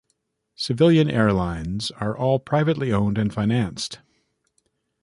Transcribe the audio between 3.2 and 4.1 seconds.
financed.